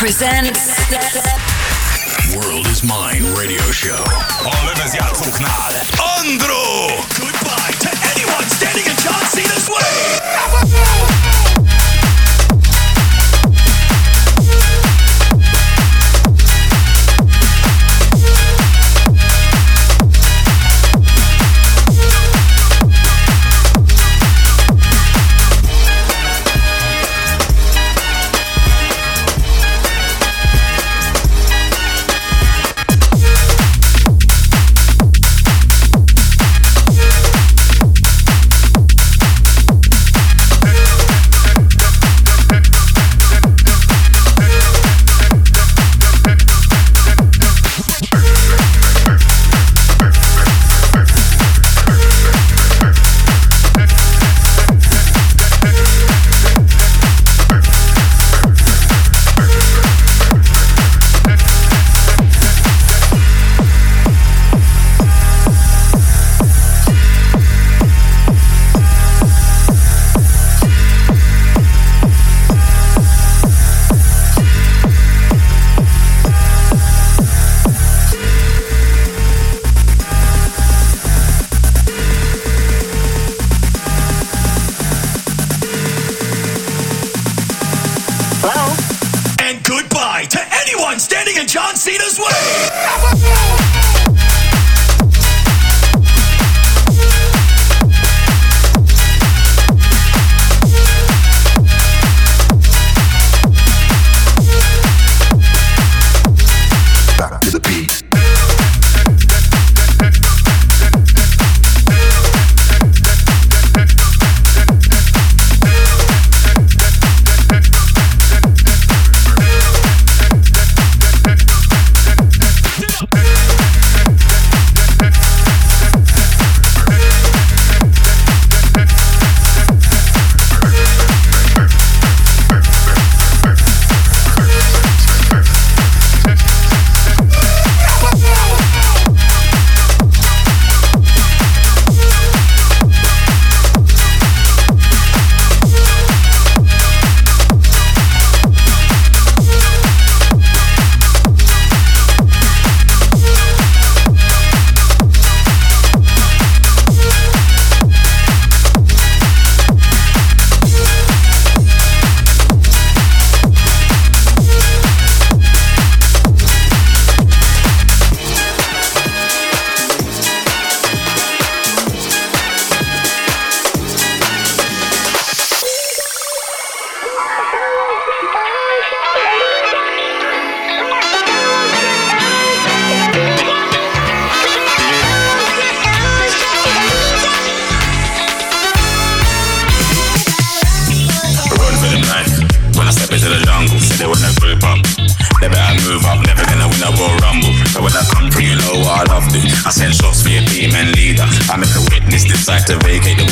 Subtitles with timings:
[0.00, 0.80] presents
[2.34, 4.02] World is Mine radio show.
[4.48, 5.74] Olemme jatku knall.
[6.16, 6.88] Andro!
[7.20, 11.29] Goodbye to anyone standing in John Cena's way!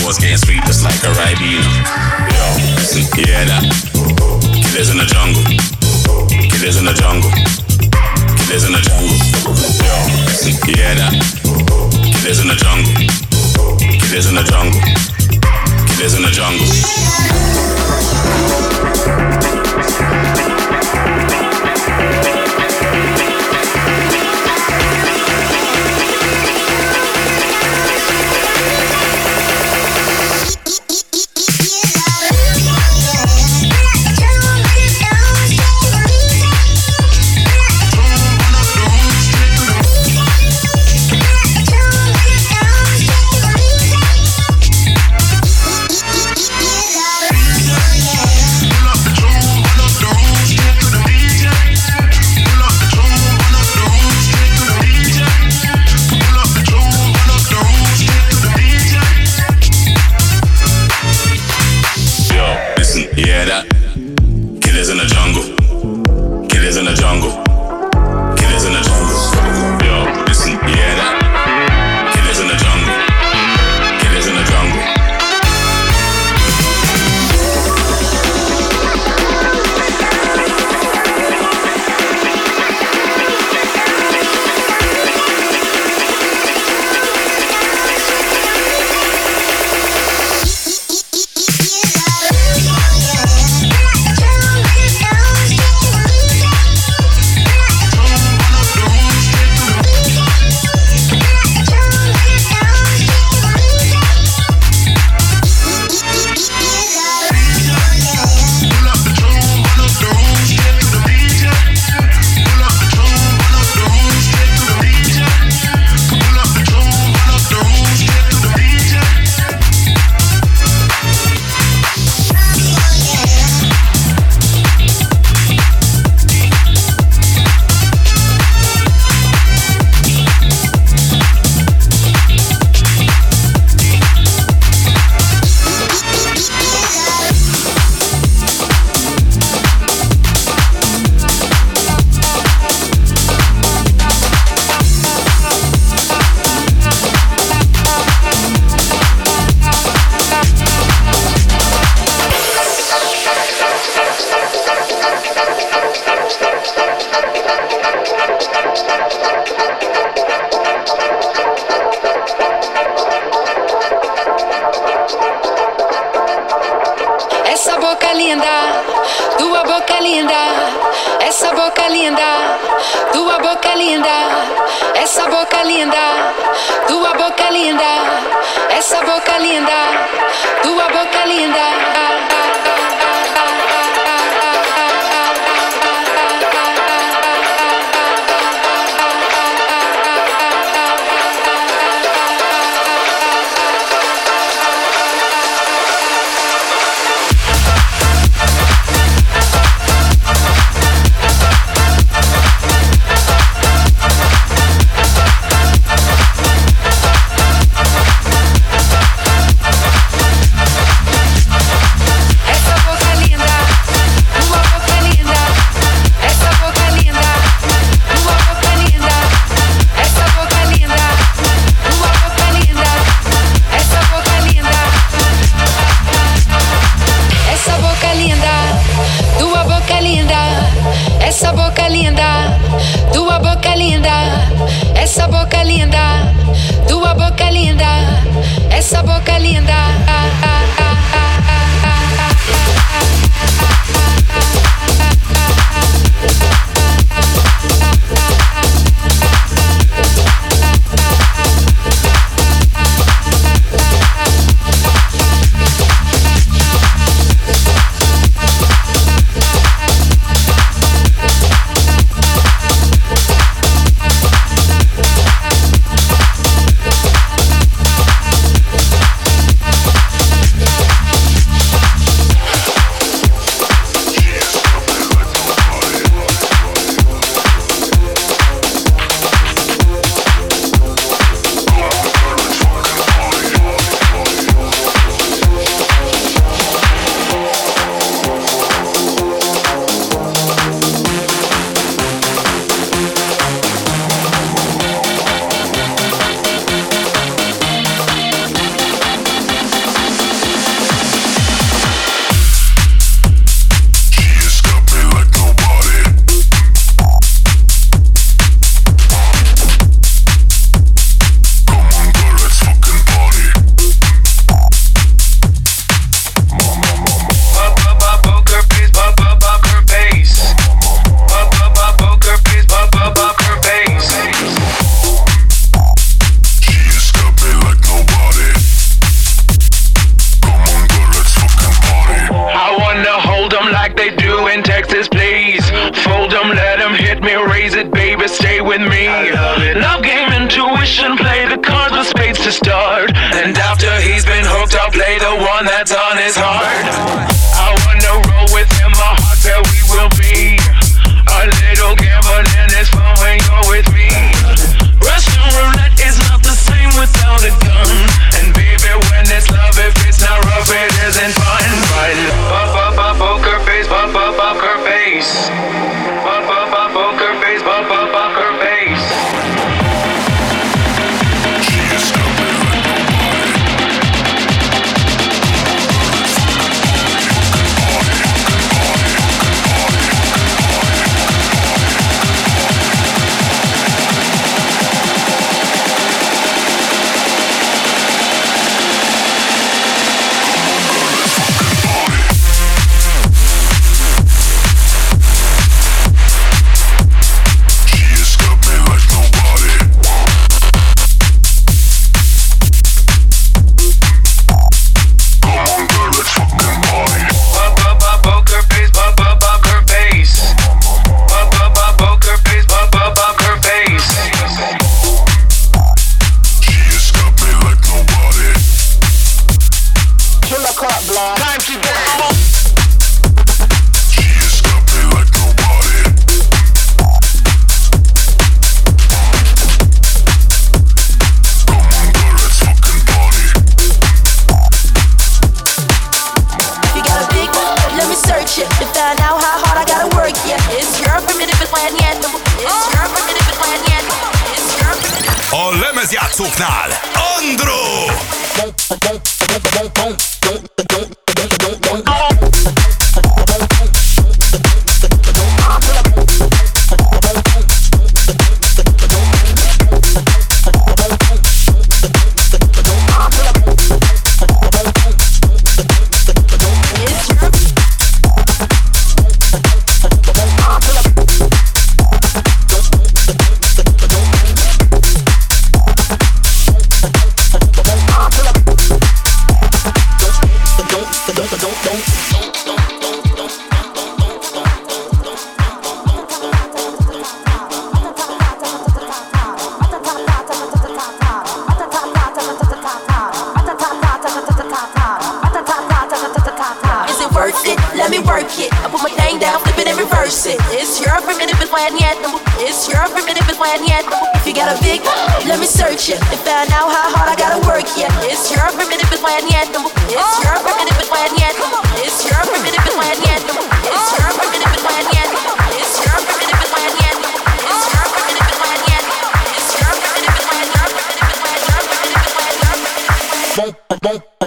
[0.08, 1.68] Walls, getting sweet just like a Ribena.
[2.32, 2.56] Yo,
[3.14, 3.62] hear that?
[4.64, 5.44] Killers in the jungle.
[6.48, 7.30] Killers in the jungle.
[8.40, 9.18] Killers in the jungle.
[9.84, 9.92] Yo,
[10.64, 11.12] hear that?
[12.22, 12.88] Killers in the jungle.
[14.00, 14.80] Killers in the jungle.
[15.92, 16.64] Killers in the jungle.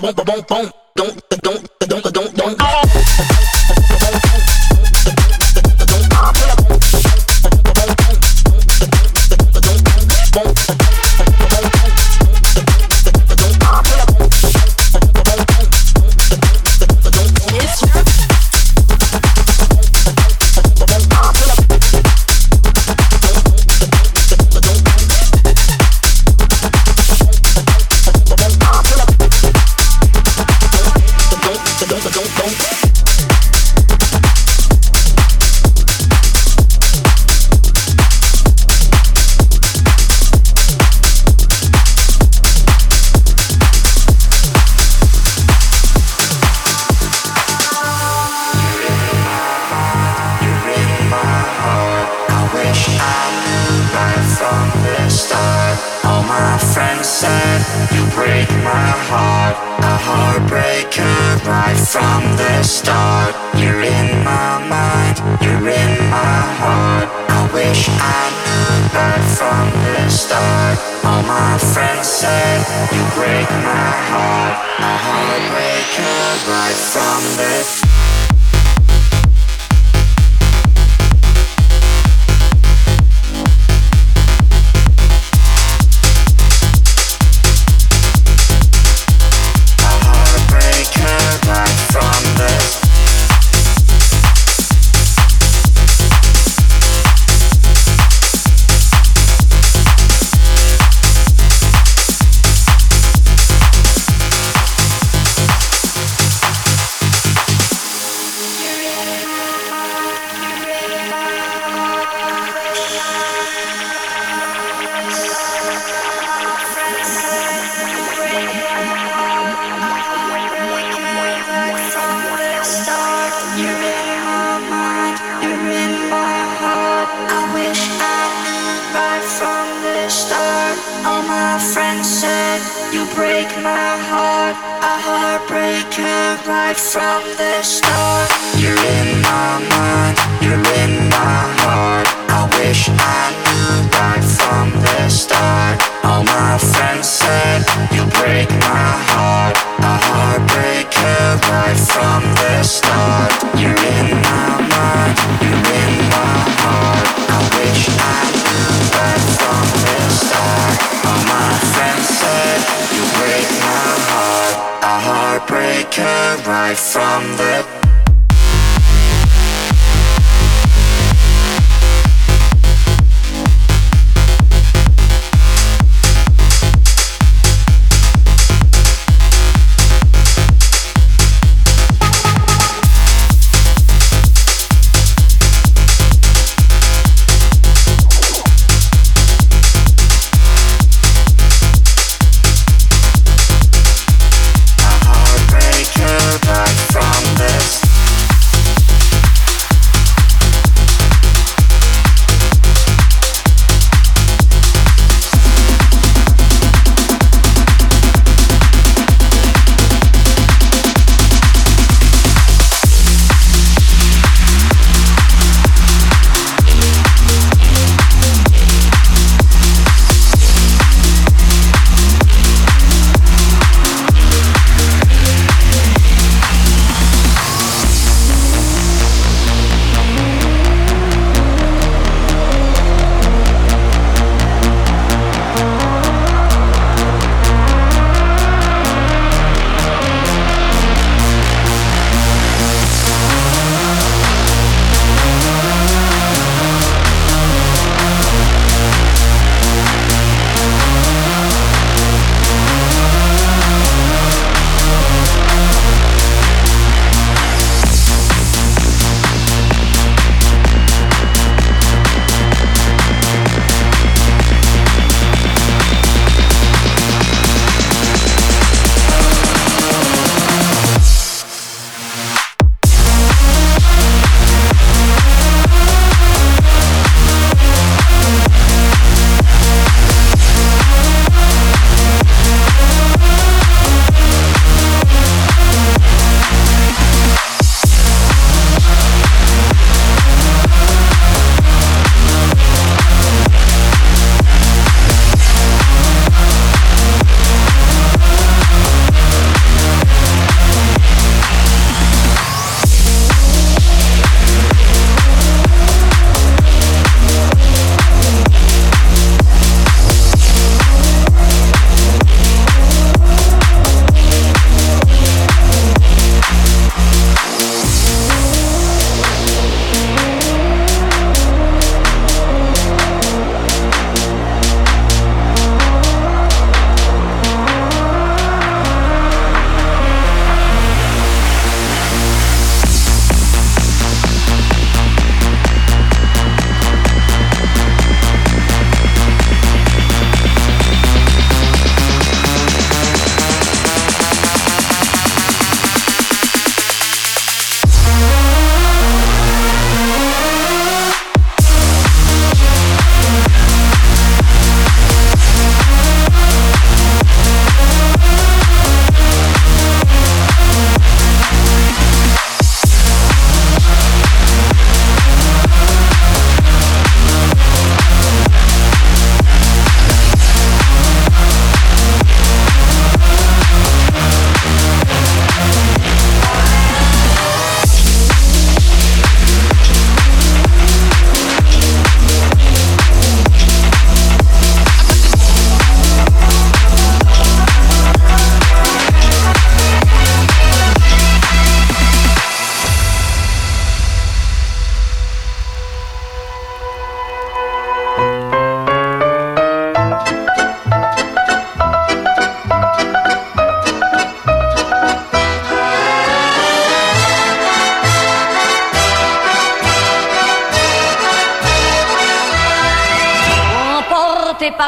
[0.01, 1.30] bom, bom, bom, bom,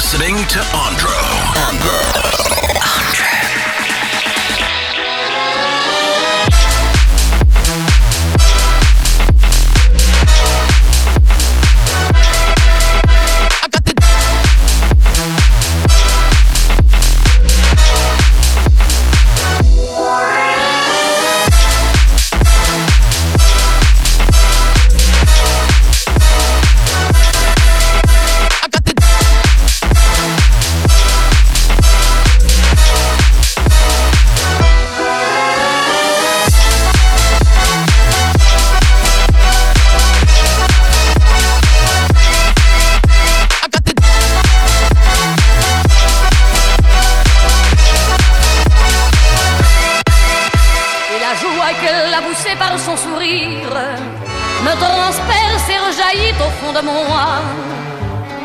[0.00, 1.20] Listening to Andro.
[1.68, 2.79] Andro.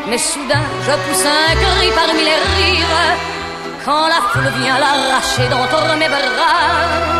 [0.08, 3.16] Mais soudain, je pousse un cri parmi les rires.
[3.84, 7.16] Quand la foule vient l'arracher d'entre mes bras.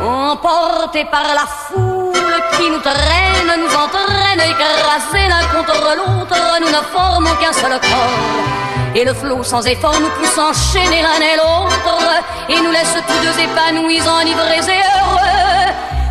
[0.00, 6.82] Emporté par la foule qui nous traîne, nous entraîne, écrasés l'un contre l'autre, nous ne
[6.92, 8.94] formons qu'un seul corps.
[8.94, 11.98] Et le flot sans effort nous pousse enchaîner l'un et l'autre,
[12.48, 15.41] et nous laisse tous deux épanouis, enivrés et heureux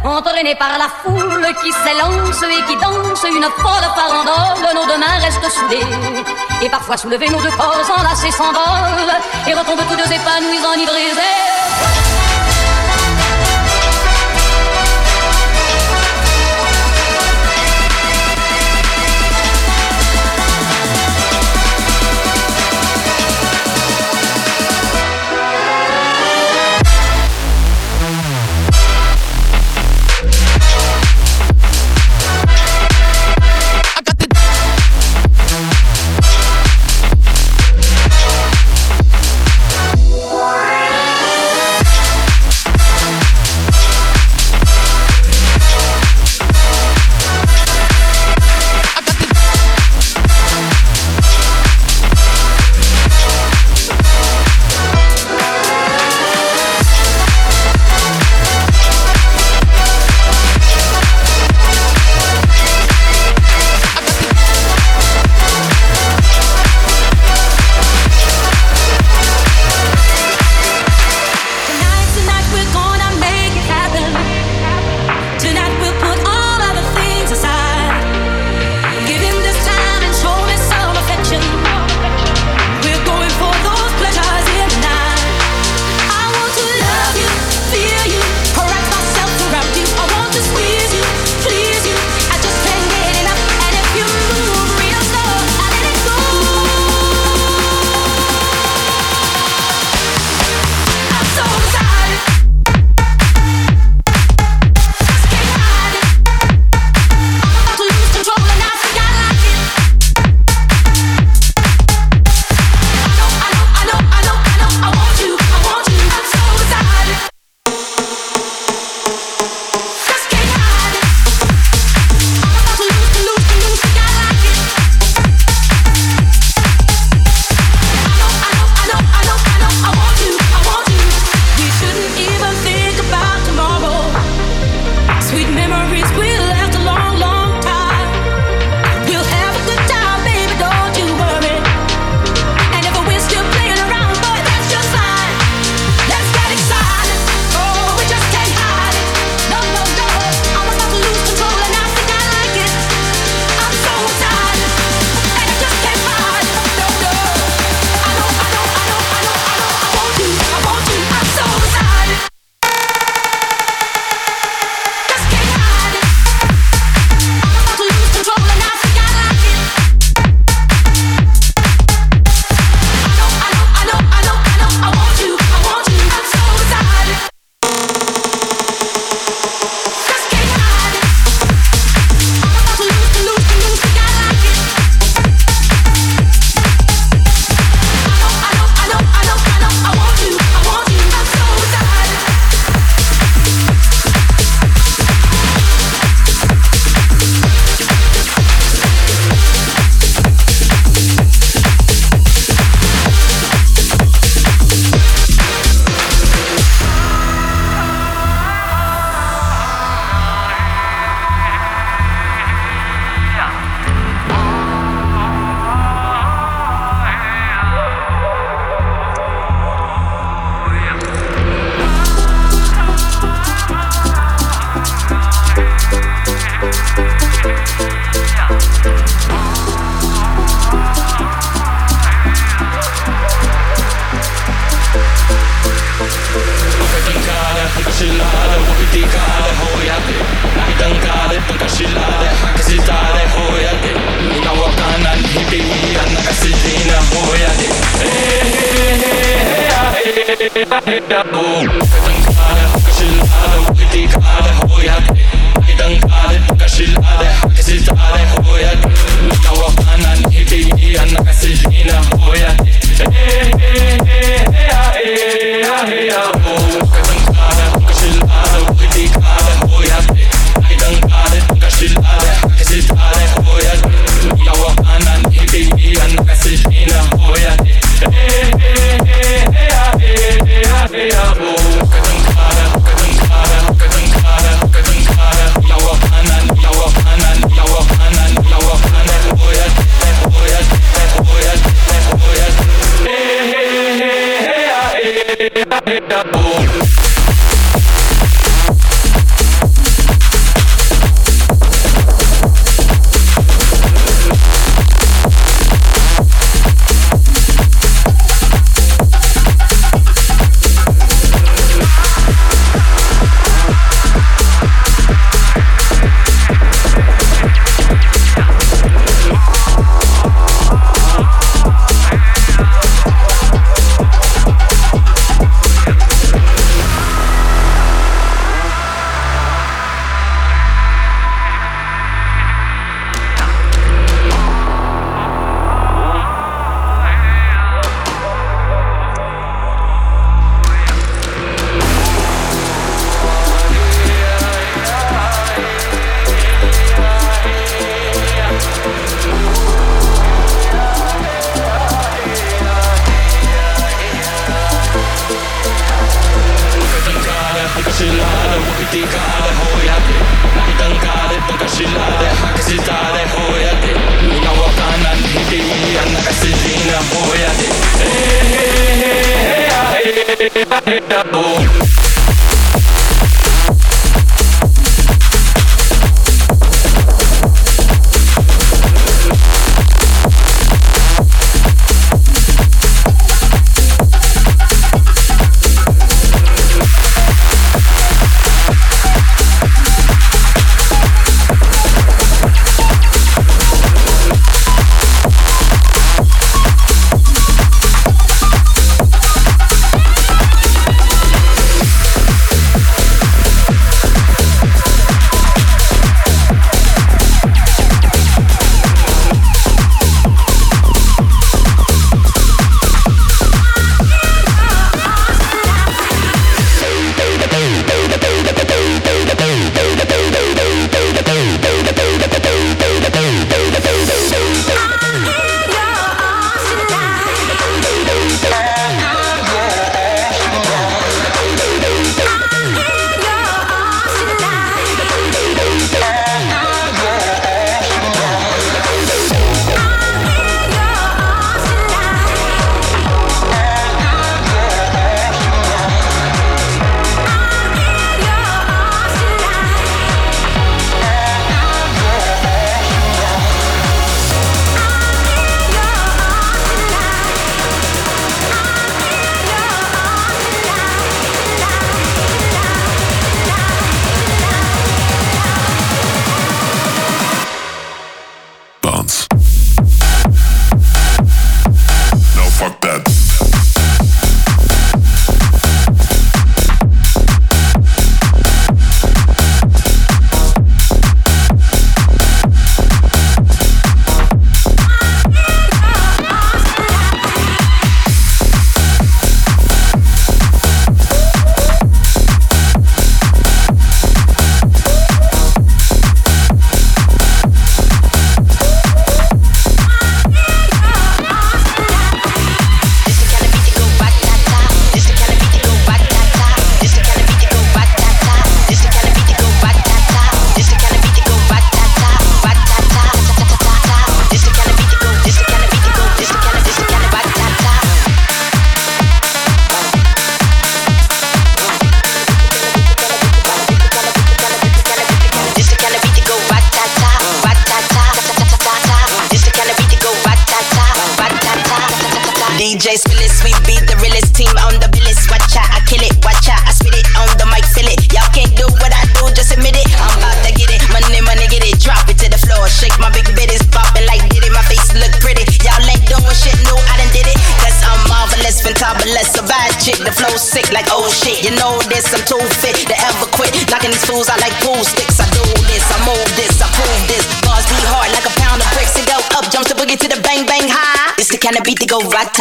[0.04, 5.20] entraînés par la foule qui s'élance et qui danse une folle farandole, nos deux mains
[5.22, 5.86] restent soudées.
[6.62, 12.11] Et parfois soulevés, nos deux corps enlacés s'envolent et retombent tous deux épanouis, enivrés.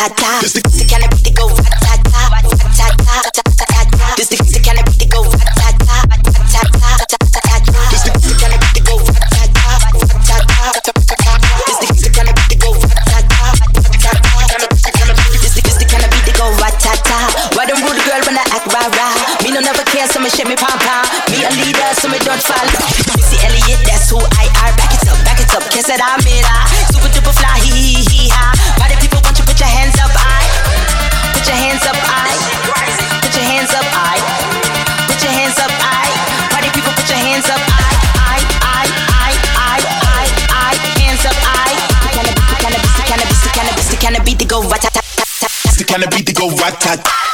[0.08, 0.29] cha
[46.78, 47.02] tat.
[47.04, 47.29] tat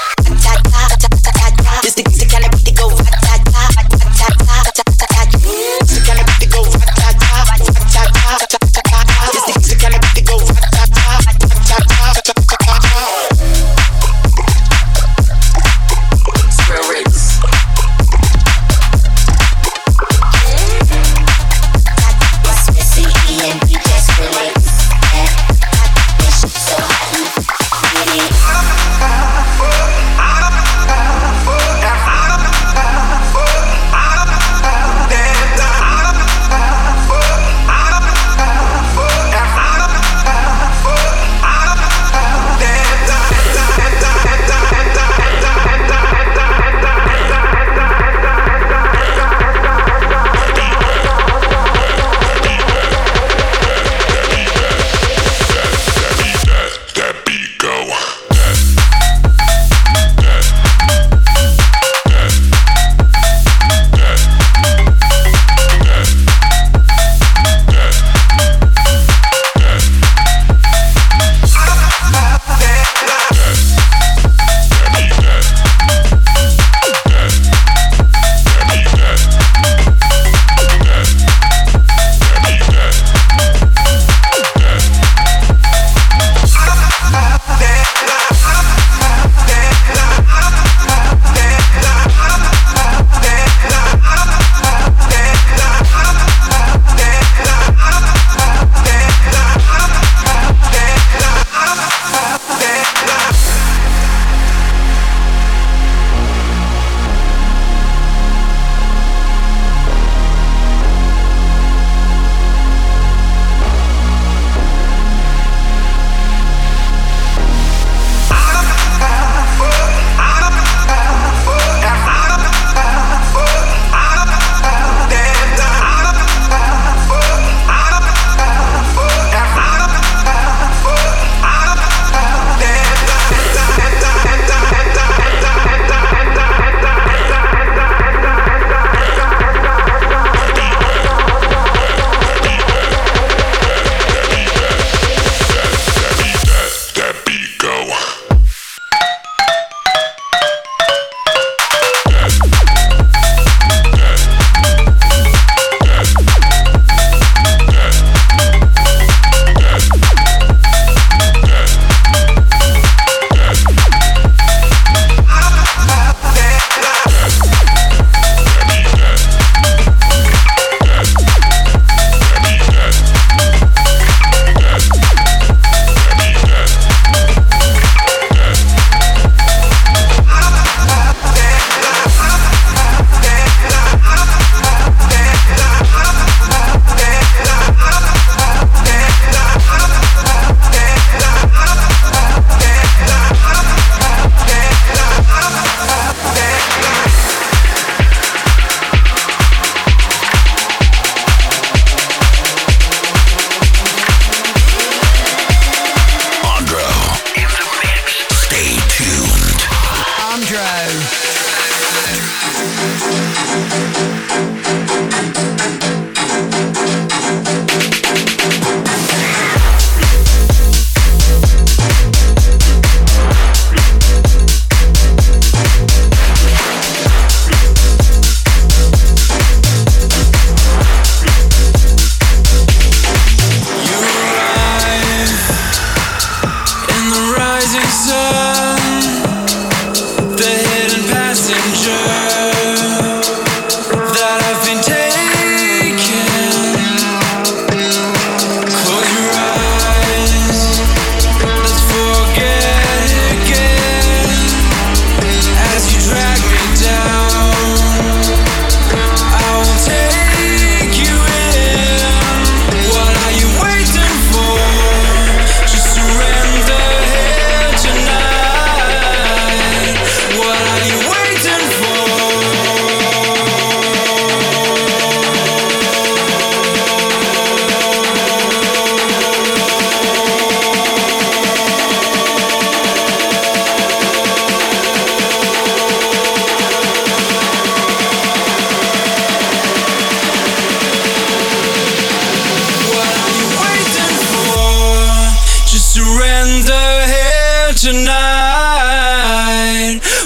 [297.86, 298.06] tonight.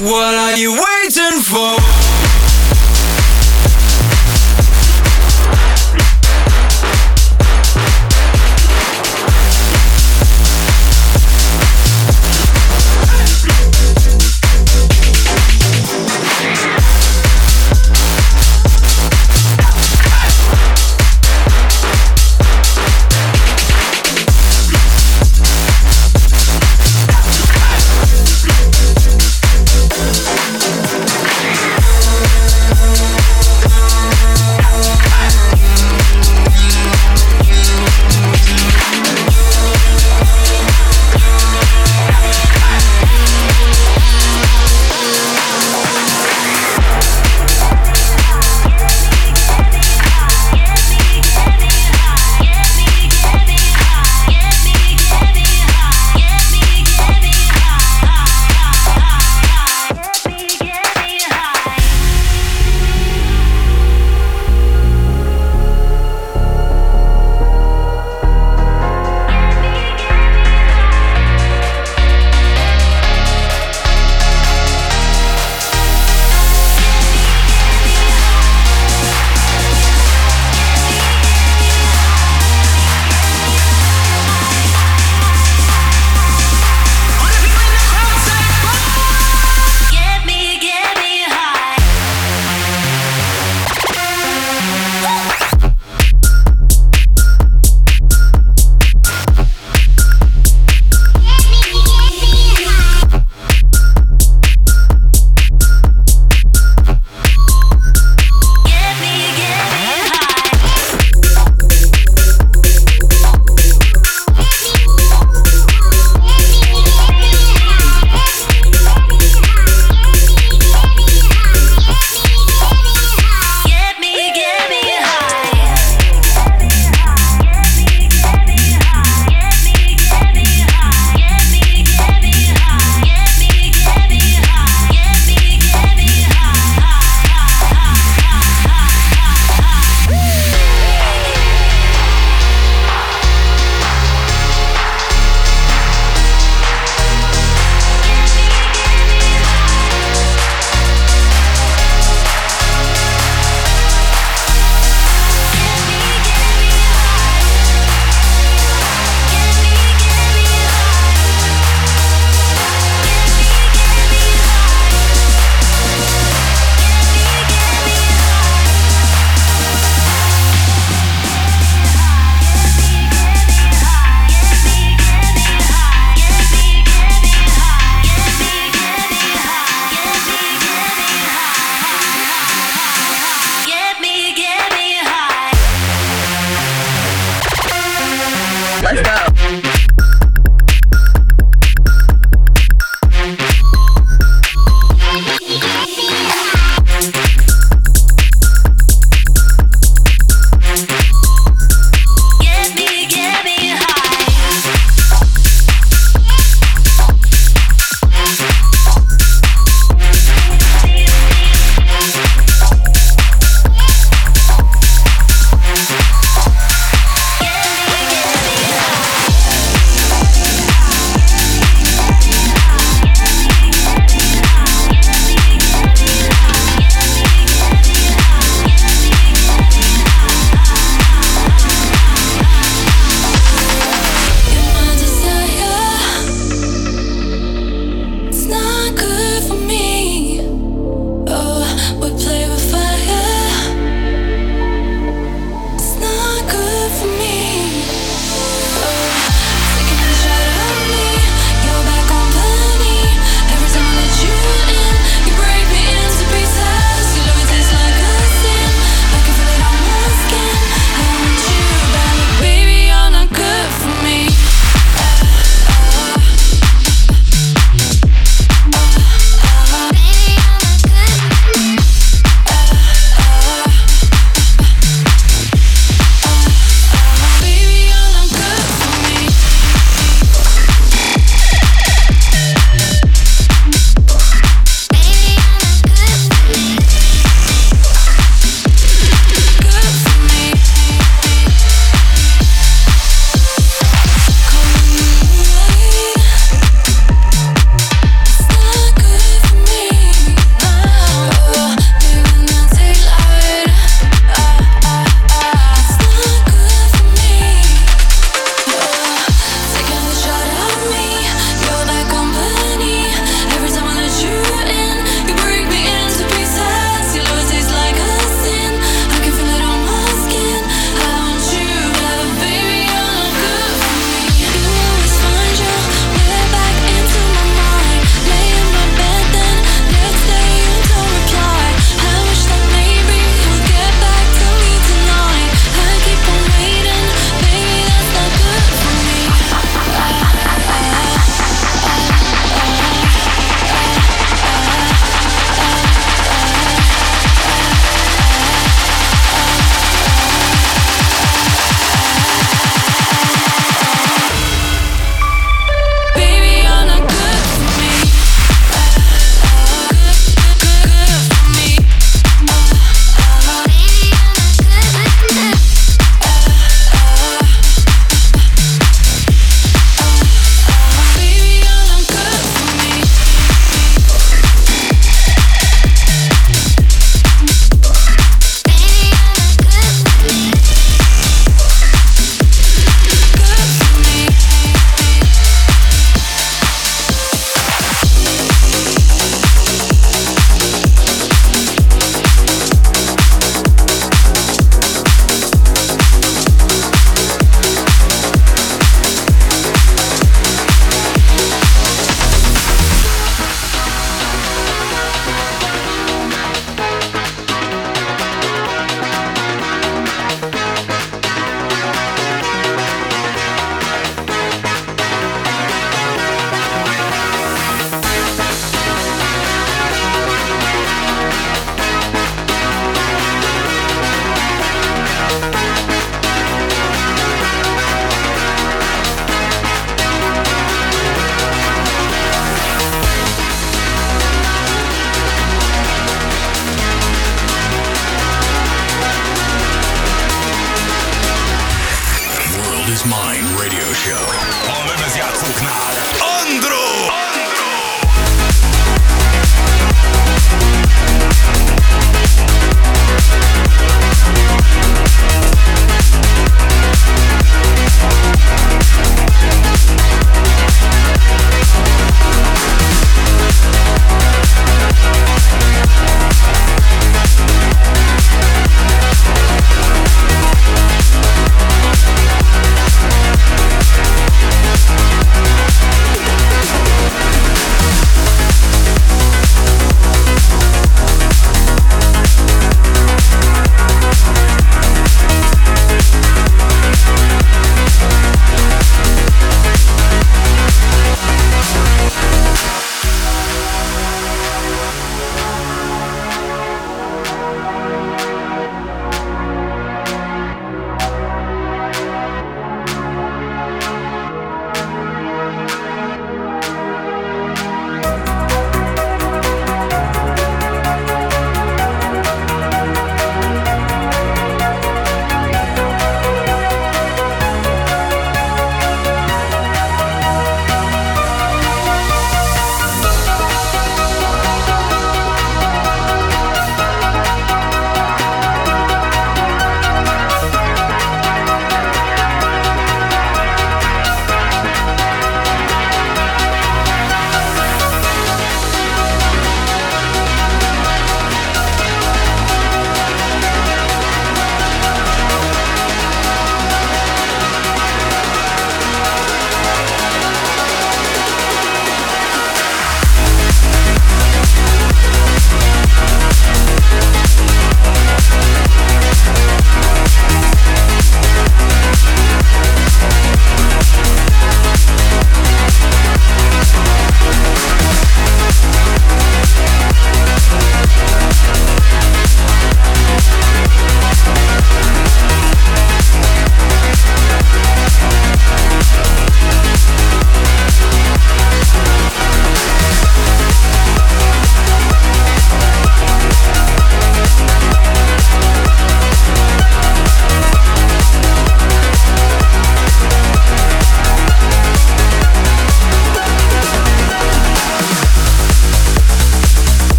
[0.00, 2.17] What are you waiting for?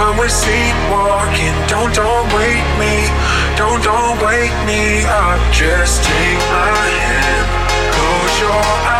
[0.00, 1.54] when we're sleepwalking.
[1.68, 2.94] Don't, don't wake me,
[3.56, 5.38] don't, don't wake me up.
[5.52, 7.46] Just take my hand,
[7.94, 8.99] close your eyes.